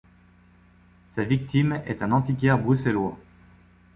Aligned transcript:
Sa 1.09 1.23
victime 1.23 1.83
est 1.85 2.01
un 2.01 2.11
antiquaire 2.11 2.57
bruxellois. 2.57 3.19